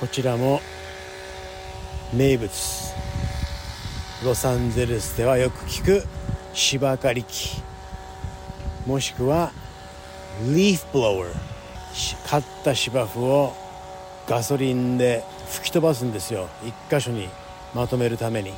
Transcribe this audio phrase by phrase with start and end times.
[0.00, 0.62] こちらも
[2.14, 2.50] 名物。
[4.24, 6.06] ロサンゼルスではよく聞く
[6.54, 7.62] 芝刈り機。
[8.86, 9.52] もしくは
[10.42, 13.52] リーフブロワー刈った芝生を
[14.26, 16.48] ガソリンで吹き飛ばすんですよ。
[16.64, 17.28] 一箇所に
[17.74, 18.54] まとめるために。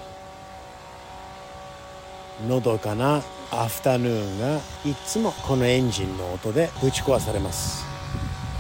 [2.47, 3.21] のどかな
[3.51, 7.85] アフタヌーンがいつもこのエンジンの音でぶち壊されます。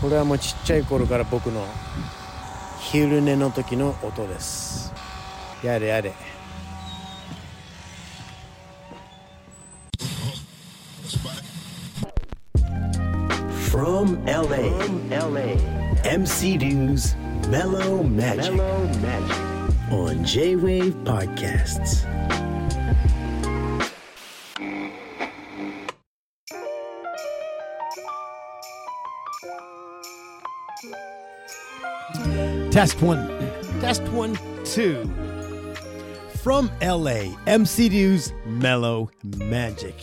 [0.01, 1.65] これはもうちっちゃい頃から僕の
[2.91, 4.93] 昼寝の時の音です。
[5.63, 6.13] やれやれ
[32.73, 33.29] Test one,
[33.83, 34.35] test one,
[34.65, 35.05] two.
[36.43, 39.95] From LA, MC Dew's Mellow Magic.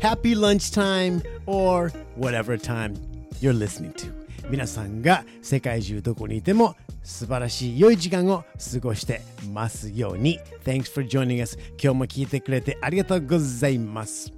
[0.00, 2.94] Happy lunchtime or whatever time
[3.40, 4.12] you're listening to.
[4.48, 10.38] 皆さんが世界中どこにいても素晴らしい良い時間を過ごしてますように。
[10.64, 11.58] Thanks for joining us.
[11.70, 14.32] 今日も聞いてくれてありがとうございます。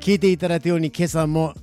[0.00, 1.54] 聞いていただいたように今朝も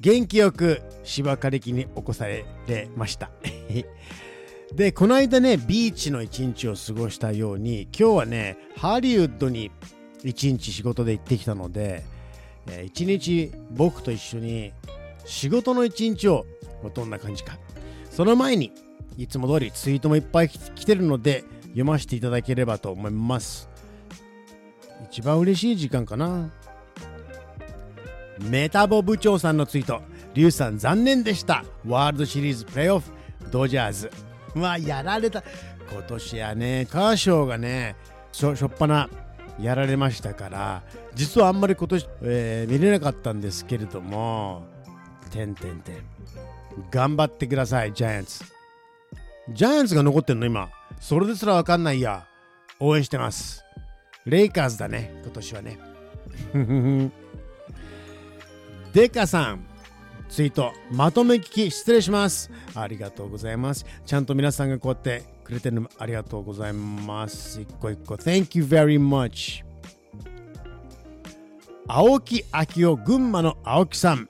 [0.00, 3.30] 元気よく芝刈り機に起こされてました。
[4.74, 9.70] で、この間ね、ビーチの一日を過ごしたように、今日はね、ハリウッドに
[10.22, 12.04] 一日仕事で行ってきたので、
[12.84, 14.72] 一日僕と一緒に
[15.24, 16.46] 仕事の一日を
[16.94, 17.58] どんな感じか。
[18.10, 18.72] その前に、
[19.16, 23.68] いつも通りツイートもいっぱい来てるので、読ませていただければと思います。
[25.10, 26.50] 一番嬉しい時間かな。
[28.40, 30.02] メタボ部長さんのツイート。
[30.34, 31.64] リュウさん残念でした。
[31.86, 33.10] ワールドシリーズプレーオフ、
[33.50, 34.10] ドジャーズ。
[34.54, 35.42] まあ、やられた。
[35.92, 37.96] 今年はね、カーショーがね、
[38.32, 39.08] しょしょっぱな
[39.60, 40.82] やられましたから、
[41.14, 44.66] 実はあんまり今年、えー、見れなかったんですけれども、
[45.30, 45.96] てんてんてん。
[46.90, 48.44] 頑張ってください、ジャイアンツ。
[49.52, 50.70] ジャイアンツが残ってんの今。
[51.00, 52.26] それですらわかんないや。
[52.80, 53.64] 応援してます。
[54.26, 55.78] レイカーズだね、今年はね。
[58.92, 59.66] デカさん、
[60.28, 62.50] ツイート、まとめ聞き失礼します。
[62.74, 63.84] ありがとうございます。
[64.04, 67.60] ちゃんと皆さんがこうやってくれてるのありがとうございます。
[67.60, 68.14] 一個一個。
[68.14, 69.62] Thank you very much.
[71.86, 72.44] 青木
[72.76, 74.28] 明夫、群馬の青木さん、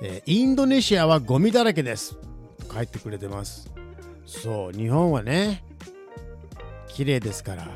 [0.00, 2.16] えー、インドネシアはゴミだらけです。
[2.72, 3.68] 書いてくれてます。
[4.24, 5.64] そう、日本はね、
[6.86, 7.68] 綺麗ですから。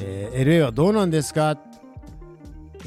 [0.00, 1.58] えー、LA はどうなんですか？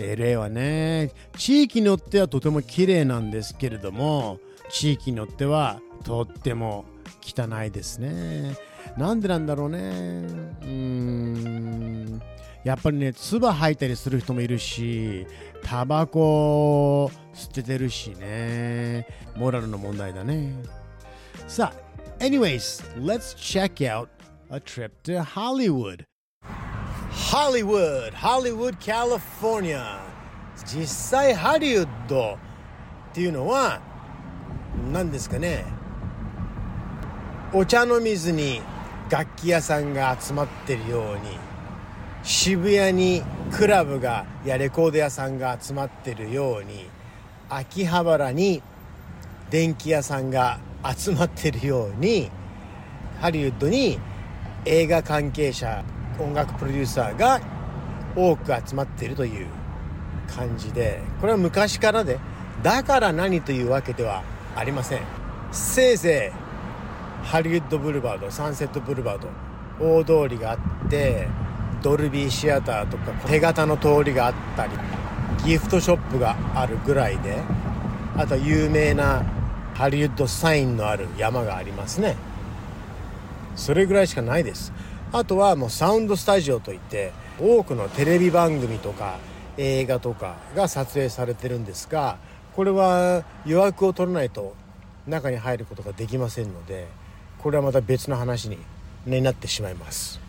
[0.04, 4.40] LA はね地域によってはとても綺麗なんですけれども
[4.70, 6.86] 地域によってはとっても
[7.22, 8.56] 汚いですね。
[8.98, 9.80] なんでなんだろうね。
[10.62, 12.22] うん。
[12.64, 15.26] やっぱりね唾吐いたりする人もいるし
[15.64, 19.08] タバコ捨ててるしね。
[19.36, 20.54] モラルの問題だね。
[21.48, 21.74] さ
[22.20, 24.08] あ anyways let's check out
[24.50, 26.09] a trip to Hollywood.
[27.28, 30.00] Hollywood, Hollywood, California.
[30.66, 32.38] 実際ハリウッドっ
[33.13, 33.81] ていうのは
[34.91, 35.66] 何ですかね？
[37.53, 38.62] お茶の水に
[39.09, 41.38] 楽器屋さんが集まってるように
[42.24, 46.88] 渋谷にクラブがやレコード屋さんが集まってるように
[47.50, 48.62] 秋葉原に
[49.50, 50.59] 電気屋さんが
[50.96, 52.29] 集まってるように
[53.19, 54.00] ハリウッドに
[54.66, 55.84] 映画関係者
[56.19, 57.40] 音楽プロデューサーが
[58.16, 59.47] 多く集まっているという
[60.28, 62.19] 感じでこれは昔からで
[62.62, 64.24] だから何というわけでは
[64.56, 65.02] ありません。
[65.52, 69.29] せいぜいハリウッドブルバードサンセットブルバード
[69.79, 71.28] 大通りがあって
[71.82, 74.73] ドルビーシアターとか手形の通りがあったり
[75.46, 77.40] ギフトショップがあるぐらいで
[78.17, 79.23] あと有名な
[79.73, 82.17] ハリウッドサインのある山がありますね。
[83.55, 84.73] それぐらいしかないです。
[85.11, 89.17] あとはもうサウンドスタジオといって多くのテレビ番組とか
[89.58, 92.17] 映画とかが撮影されてるんですが
[92.56, 94.56] これは予約を取らないと
[95.08, 96.88] 中に入ることができませんので
[97.40, 98.58] これはまた別の話に、
[99.06, 100.20] ね、なってしまいます。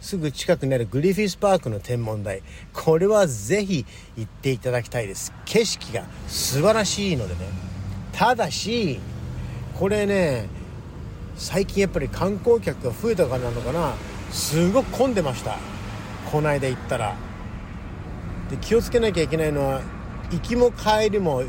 [0.00, 5.32] すぐ近くにあるグリフィスパークの天文台これはぜひ行っていただきたいです。
[5.44, 7.40] 景色が素晴らしいのでね。
[8.12, 9.00] ただし
[9.74, 10.48] これね
[11.42, 13.94] 最近やっぱり観光客が増えたからなのかな。
[14.30, 15.58] すごく混んでました。
[16.30, 17.16] この間行ったら。
[18.48, 19.82] で気をつけなきゃいけないのは
[20.30, 21.42] 行きも帰りも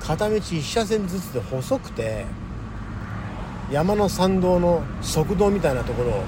[0.00, 2.26] 片道1車線ずつで細くて
[3.70, 6.24] 山の参道の側道みたいなところを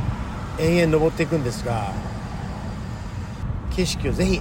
[0.58, 1.92] 延々登っていくんですが
[3.70, 4.40] 景色をぜひ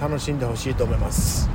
[0.00, 1.53] 楽しんでほしいと思います。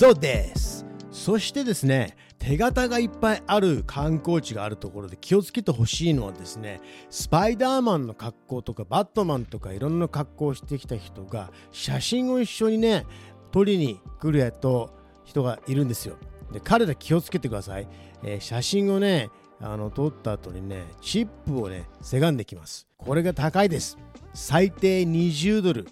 [0.00, 0.86] そうです。
[1.10, 6.80] そしてですね手形がいっぱいある観光地があるところで気をつけてほしいのはですね
[7.10, 13.04] スパイダーマンの格好とかバットマンとかいろんな格好をしてきた人が写真を一緒にね
[13.52, 14.88] 撮りに来るやと
[15.26, 16.16] 人がいるんですよ。
[16.50, 17.86] で彼ら気をつけてください、
[18.24, 19.28] えー、写真をね
[19.60, 22.88] あの撮った後にねチップをねせがんできます。
[22.96, 23.98] これが高いです。
[24.32, 25.86] 最低20ドル。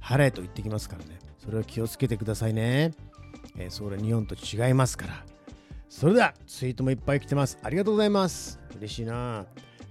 [0.00, 1.18] 払えと言ってきますからね。
[1.44, 2.92] それを気をつけてくださいね、
[3.56, 5.24] えー、それ日本と違いますから。
[5.88, 7.58] それではツイートもいっぱい来てます。
[7.62, 8.58] ありがとうございます。
[8.78, 9.44] 嬉しいな。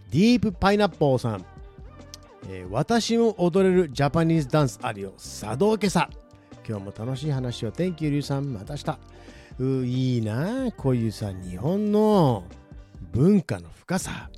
[0.09, 1.45] ディープパイナッポーさん、
[2.49, 5.13] えー、私も踊れるジャパニーズダンスあるよ。
[5.17, 6.09] 茶道家さ
[6.67, 7.71] 今日も楽しい話を。
[7.71, 8.51] Thank you リュウさん。
[8.51, 8.99] また明日。
[9.59, 10.71] ういいな。
[10.75, 12.45] こういうさ日本の
[13.11, 14.31] 文化の深さ。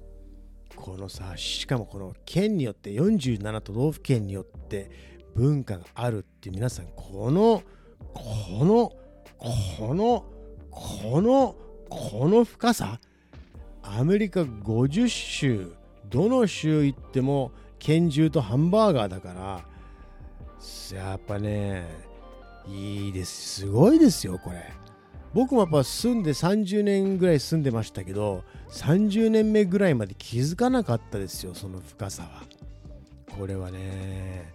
[0.75, 4.91] このさしかもこの県によって47都道府県によって
[5.33, 7.63] 文化があるって皆さんこの
[8.13, 8.91] この
[9.43, 10.23] この
[10.71, 11.55] この
[11.89, 12.99] この深さ
[13.83, 15.73] アメリカ50州
[16.09, 19.65] どの州行っても拳銃とハンバーガーだから
[20.97, 21.85] やっぱね
[22.65, 23.59] いいです。
[23.59, 24.63] すごいですよこれ。
[25.33, 32.43] 僕もやっぱ住んで30年ぐらい住んでましたけど30年目ぐらいまで気づかなかったですよその深さは。
[33.37, 34.51] これはね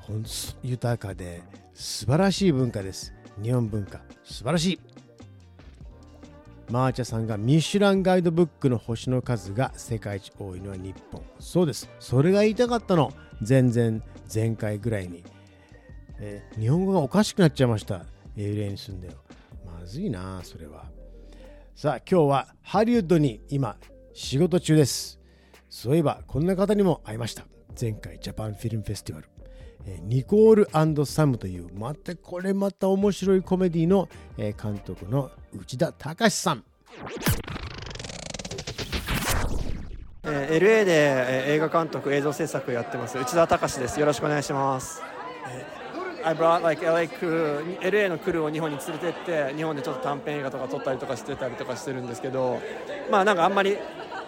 [0.00, 0.24] ほん
[0.62, 1.42] 豊かで
[1.74, 3.12] 素晴らしい文化です。
[3.42, 4.80] 日本文化素晴らしい。
[6.70, 11.22] マーチャさんがミシュランガイドブックの星の数が世界一多いのは日本。
[11.38, 11.88] そうです。
[12.00, 13.12] それが言いたかったの。
[13.42, 14.02] 全然
[14.32, 15.22] 前回ぐらいに、
[16.18, 18.04] えー、日本語がおかしくなっちゃいました。
[18.36, 19.14] LA に住んでよ
[19.64, 20.84] まずいなそれは。
[21.74, 23.76] さあ今日はハリウッドに今
[24.12, 25.20] 仕事中です。
[25.70, 27.44] そういえばこんな方にも会いました。
[27.78, 29.28] 前回ジャパンフィルムフェスティバル。
[30.02, 36.64] ニコールサムというまたこれまた面白いコメディの監督の内田隆さん。
[40.28, 44.00] えー、LA で映画監督映像制作やってます内田隆です。
[44.00, 45.02] よろしくお願いします。
[46.24, 52.60] I brought like LA crew LA のクルーを日本に連れてって日本でちょっと短編映画とか撮ったりとかしてたりとかしてるんですけど
[53.08, 53.76] まあなんかあんまり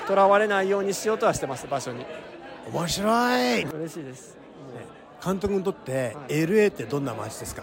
[0.07, 2.07] とらわれないようにしようとはしてます場所に。
[2.73, 3.65] 面白い。
[3.65, 4.39] 嬉しいです
[5.29, 7.63] 監督にとって LA ってどんな街ですか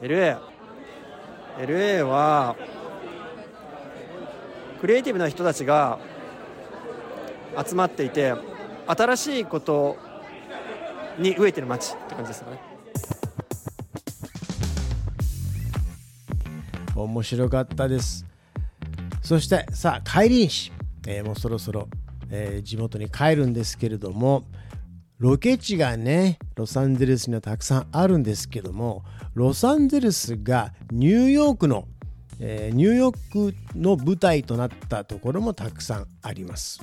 [0.00, 0.38] ？LA
[1.58, 2.56] LA は
[4.80, 5.98] クリエイティブな人たちが
[7.62, 8.32] 集まっていて
[8.86, 9.98] 新しいこと
[11.18, 12.58] に飢えてる街って感じですかね。
[16.96, 18.24] 面白かったです。
[19.20, 20.52] そしてさあ帰り道、
[21.06, 21.86] えー、もうそろそろ、
[22.30, 24.46] えー、地元に帰るんですけれども
[25.20, 31.86] ロケ地がね、ロサンゼルスにはたくさんあるんですけども、ロサンゼルスがニューヨークの、
[32.38, 36.80] えー、ニューヨークの舞台となったところもたくさんあります。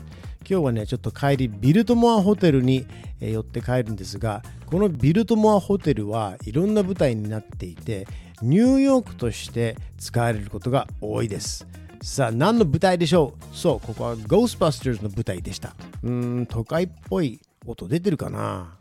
[0.48, 2.86] 今日はね、ちょっと帰り、ビルトモアホテルに、
[3.20, 8.06] えー、寄って帰るんですが、このビルトモアホテルはいろんな舞台になっていて、
[8.44, 11.66] ニューヨークとして使われることが多いです。
[12.04, 13.56] さあ、何の舞台でしょう？
[13.58, 15.76] そう、ここは Ghostbusters の舞台でした。
[16.04, 18.74] うーん、都会っぽい音出てるかな？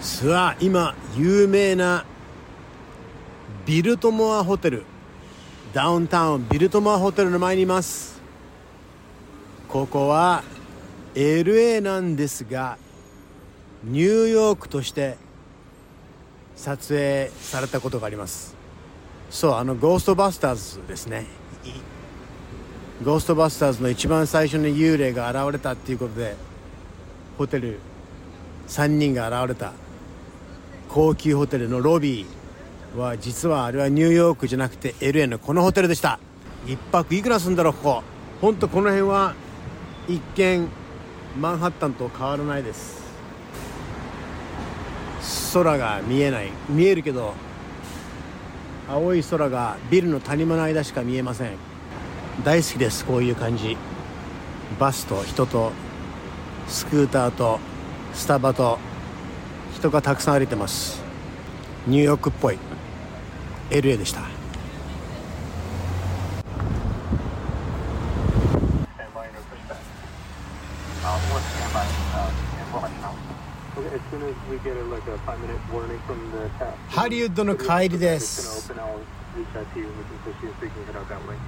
[0.00, 2.06] さあ今有名な
[3.66, 4.84] ビルトモアホテル。
[5.74, 8.20] ダウンタウンビルトモアホテルの前にいます。
[9.68, 10.42] ここは
[11.14, 12.78] LA なんですが
[13.84, 15.16] ニューヨークとして
[16.56, 18.56] 撮影されたことがあります。
[19.30, 21.26] そうあのゴーストバスターズですね。
[23.04, 26.36] ゴーストバスターズの一番最初に幽霊が現れたっていうことで
[27.38, 27.78] ホテル。
[28.68, 29.72] 3人が現れた。
[30.88, 32.42] 高級ホテルのロビー。
[32.96, 36.18] は実はあれはニューヨークじゃなくて LA のこのホテルでした。
[36.66, 38.02] 1泊いくらすんだろうここ。
[38.40, 39.34] ほんとこの辺は
[40.08, 40.68] 一見
[41.40, 43.00] マンハッタンと変わらないです。
[45.54, 46.50] 空が見えない。
[46.68, 47.34] 見えるけど
[48.88, 51.52] 青い空がビルの谷間の間しか見えません。
[52.44, 53.76] 大好きですこういう感じ。
[54.78, 55.72] バスと人と
[56.72, 57.60] スクーターと
[58.14, 58.78] スタバと
[59.74, 61.02] 人がたくさん歩いてます。
[61.86, 62.58] ニューヨークっぽい。
[63.68, 64.22] LA でした。
[76.88, 78.72] ハリウッドの帰りです。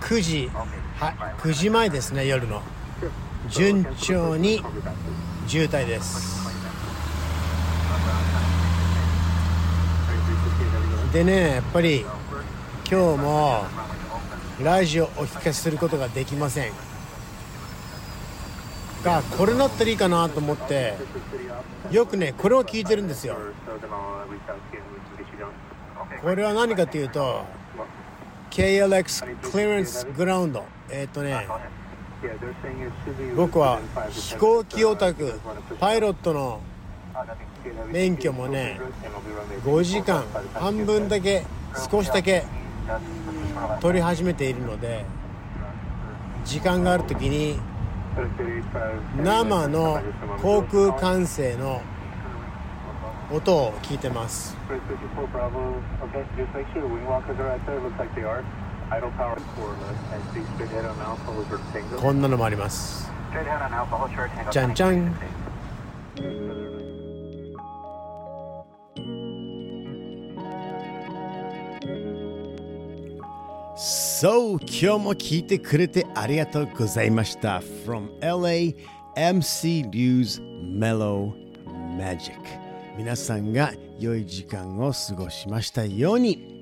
[0.00, 0.66] 9時は
[1.38, 2.60] 9時前ですね夜の。
[3.48, 4.62] 順調に
[5.46, 6.44] 渋滞です。
[11.12, 12.00] でねやっぱり
[12.90, 13.64] 今日も
[14.62, 16.72] ラジオお聞かせすることができません。
[19.04, 20.94] がこれだったらいいかなと思って
[21.90, 23.36] よくねこれを聞いてるんですよ。
[26.22, 27.44] これは何かというと
[28.50, 30.64] KLX クリアンスグラウンド。
[30.90, 31.46] えっ、とね
[33.36, 35.40] 僕は飛行機オタク
[35.78, 36.60] パイロットの
[37.92, 38.80] 免許もね
[39.64, 41.44] 5時間半分だけ
[41.90, 42.44] 少しだけ
[43.80, 45.04] 取り始めているので
[46.44, 47.58] 時間がある時に
[49.22, 50.00] 生の
[50.40, 51.80] 航空管制の
[53.32, 54.56] 音を聞いてます。
[62.00, 63.10] こんなのもあります。
[64.50, 65.14] じゃんじゃん
[73.76, 77.60] So 今日も聞いてくれてありがとうございました。
[77.84, 78.76] From LA
[79.16, 81.32] MC News Mellow
[81.98, 82.34] Magic
[82.96, 86.53] 皆さんが良い時間を過ごしましたように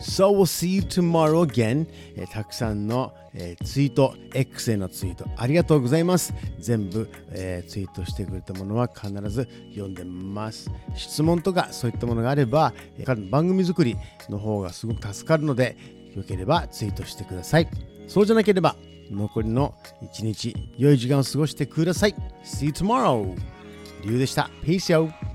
[0.00, 5.26] So we'll see you tomorrow again、えー、たくさんの、えー、ツイート X へのツイート。
[5.36, 6.32] ありがとうございます。
[6.58, 10.70] 全部、えー、ツイートしてくれたものは必ず読んでます。
[10.96, 13.96] 質問とかそういったものがあれば、えー、番組作り
[14.28, 15.76] の方がすごく助かるので
[16.16, 17.68] よければツイートしてください。
[18.08, 18.76] そうじゃなければ
[19.10, 22.14] 残りの一日良い時間を過ごしてください。
[22.42, 23.36] See you tomorrow
[24.02, 24.50] リュウでした。
[24.64, 25.29] Peace out